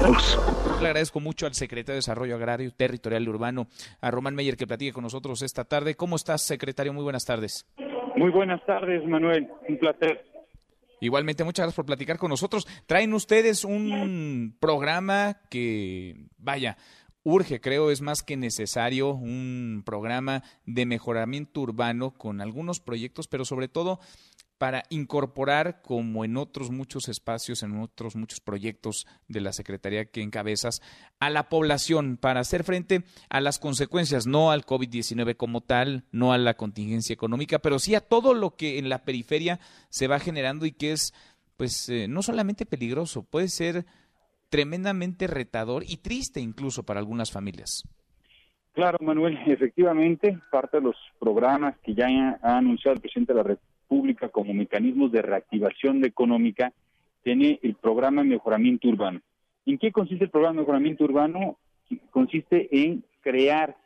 [0.00, 3.66] Le agradezco mucho al secretario de Desarrollo Agrario, Territorial y Urbano,
[4.00, 5.96] a Román Meyer, que platique con nosotros esta tarde.
[5.96, 6.92] ¿Cómo estás, secretario?
[6.92, 7.66] Muy buenas tardes.
[8.16, 9.48] Muy buenas tardes, Manuel.
[9.68, 10.24] Un placer.
[11.00, 12.66] Igualmente, muchas gracias por platicar con nosotros.
[12.86, 16.76] Traen ustedes un programa que, vaya,
[17.24, 23.44] urge, creo, es más que necesario, un programa de mejoramiento urbano con algunos proyectos, pero
[23.44, 23.98] sobre todo
[24.58, 30.20] para incorporar, como en otros muchos espacios, en otros muchos proyectos de la Secretaría que
[30.20, 30.82] encabezas,
[31.20, 36.32] a la población para hacer frente a las consecuencias, no al COVID-19 como tal, no
[36.32, 40.18] a la contingencia económica, pero sí a todo lo que en la periferia se va
[40.18, 41.14] generando y que es,
[41.56, 43.86] pues, eh, no solamente peligroso, puede ser
[44.48, 47.84] tremendamente retador y triste incluso para algunas familias.
[48.72, 52.06] Claro, Manuel, efectivamente, parte de los programas que ya
[52.42, 56.72] ha anunciado el presidente de la República, pública como mecanismos de reactivación económica
[57.24, 59.20] tiene el programa de mejoramiento urbano.
[59.66, 61.58] ¿En qué consiste el programa de mejoramiento urbano?
[62.10, 63.76] Consiste en crear,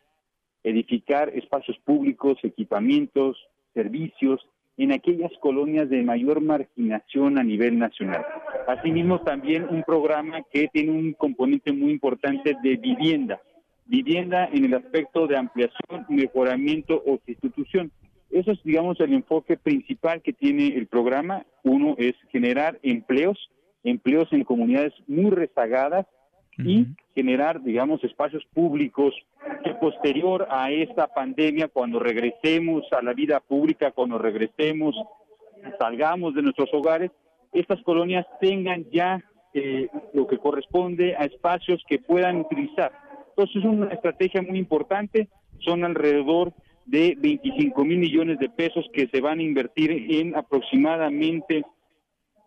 [0.63, 3.37] edificar espacios públicos, equipamientos,
[3.75, 4.41] servicios
[4.77, 8.25] en aquellas colonias de mayor marginación a nivel nacional.
[8.67, 13.41] Asimismo, también un programa que tiene un componente muy importante de vivienda.
[13.85, 17.91] Vivienda en el aspecto de ampliación, mejoramiento o sustitución.
[18.33, 21.45] Eso es, digamos, el enfoque principal que tiene el programa.
[21.63, 23.51] Uno es generar empleos,
[23.85, 26.07] empleos en comunidades muy rezagadas
[26.57, 29.15] y generar, digamos, espacios públicos
[29.65, 34.95] que posterior a esta pandemia, cuando regresemos a la vida pública, cuando regresemos,
[35.79, 37.11] salgamos de nuestros hogares,
[37.53, 39.23] estas colonias tengan ya
[39.53, 42.93] eh, lo que corresponde a espacios que puedan utilizar.
[43.31, 45.29] Entonces es una estrategia muy importante,
[45.61, 46.53] son alrededor
[46.87, 51.65] de 25 mil millones de pesos que se van a invertir en aproximadamente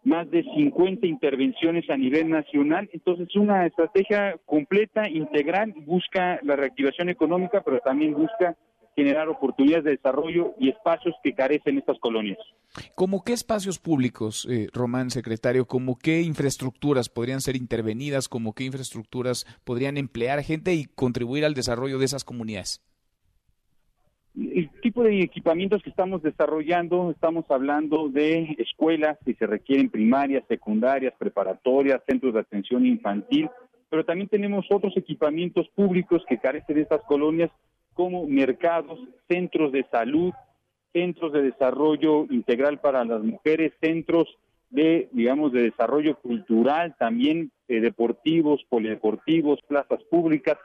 [0.03, 2.89] más de 50 intervenciones a nivel nacional.
[2.93, 8.55] Entonces, una estrategia completa, integral, busca la reactivación económica, pero también busca
[8.95, 12.37] generar oportunidades de desarrollo y espacios que carecen estas colonias.
[12.95, 15.65] ¿Cómo qué espacios públicos, eh, Román, secretario?
[15.65, 18.29] ¿Cómo qué infraestructuras podrían ser intervenidas?
[18.29, 22.81] ¿Cómo qué infraestructuras podrían emplear gente y contribuir al desarrollo de esas comunidades?
[24.37, 30.43] El tipo de equipamientos que estamos desarrollando, estamos hablando de escuelas que se requieren primarias,
[30.49, 33.49] secundarias, preparatorias, centros de atención infantil,
[33.89, 37.49] pero también tenemos otros equipamientos públicos que carecen de estas colonias,
[37.93, 40.33] como mercados, centros de salud,
[40.91, 44.27] centros de desarrollo integral para las mujeres, centros
[44.69, 50.57] de, digamos, de desarrollo cultural, también eh, deportivos, polideportivos, plazas públicas.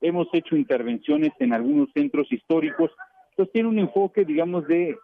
[0.00, 2.92] Hemos hecho intervenciones en algunos centros históricos
[3.36, 4.96] entonces tiene un enfoque, digamos, de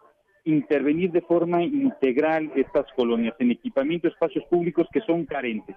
[0.45, 5.75] intervenir de forma integral estas colonias en equipamiento, espacios públicos que son carentes.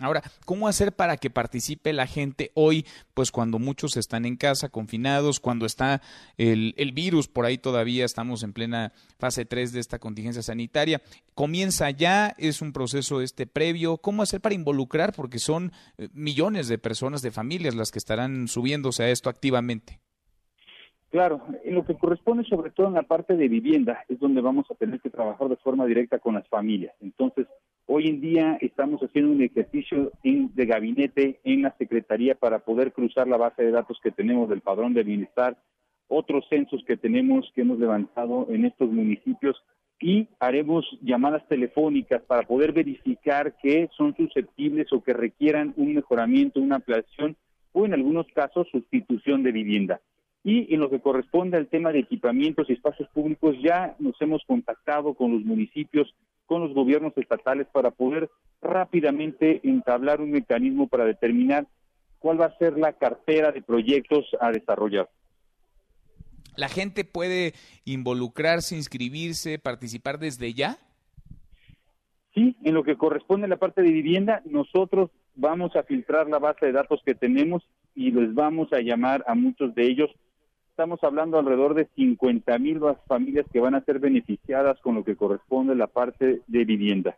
[0.00, 4.68] Ahora, ¿cómo hacer para que participe la gente hoy, pues cuando muchos están en casa,
[4.68, 6.02] confinados, cuando está
[6.38, 11.02] el, virus, por ahí todavía estamos en plena fase 3 de esta contingencia sanitaria?
[11.34, 12.34] ¿Comienza ya?
[12.36, 13.98] ¿Es un proceso este previo?
[13.98, 15.12] ¿Cómo hacer para involucrar?
[15.12, 20.00] Porque son eh, millones de personas, de familias las que estarán subiéndose a esto activamente.
[21.14, 24.68] Claro, en lo que corresponde sobre todo en la parte de vivienda es donde vamos
[24.68, 26.92] a tener que trabajar de forma directa con las familias.
[27.00, 27.46] Entonces,
[27.86, 33.28] hoy en día estamos haciendo un ejercicio de gabinete en la Secretaría para poder cruzar
[33.28, 35.56] la base de datos que tenemos del padrón de bienestar,
[36.08, 39.62] otros censos que tenemos que hemos levantado en estos municipios
[40.00, 46.58] y haremos llamadas telefónicas para poder verificar que son susceptibles o que requieran un mejoramiento,
[46.58, 47.36] una ampliación
[47.70, 50.00] o en algunos casos sustitución de vivienda.
[50.44, 54.44] Y en lo que corresponde al tema de equipamientos y espacios públicos, ya nos hemos
[54.46, 58.28] contactado con los municipios, con los gobiernos estatales para poder
[58.60, 61.66] rápidamente entablar un mecanismo para determinar
[62.18, 65.08] cuál va a ser la cartera de proyectos a desarrollar.
[66.56, 67.54] ¿La gente puede
[67.86, 70.76] involucrarse, inscribirse, participar desde ya?
[72.34, 76.38] Sí, en lo que corresponde a la parte de vivienda, nosotros vamos a filtrar la
[76.38, 80.10] base de datos que tenemos y les vamos a llamar a muchos de ellos
[80.74, 85.14] estamos hablando alrededor de 50 mil familias que van a ser beneficiadas con lo que
[85.14, 87.16] corresponde a la parte de vivienda.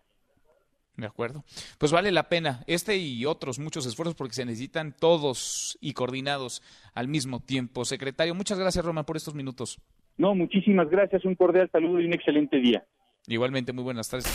[0.94, 1.42] De acuerdo.
[1.78, 6.62] Pues vale la pena este y otros muchos esfuerzos porque se necesitan todos y coordinados
[6.94, 7.86] al mismo tiempo.
[7.86, 9.80] Secretario, muchas gracias, Roma, por estos minutos.
[10.18, 11.24] No, muchísimas gracias.
[11.24, 12.84] Un cordial saludo y un excelente día.
[13.26, 14.26] Igualmente, muy buenas tardes.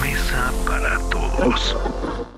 [0.00, 2.32] Mesa para todos.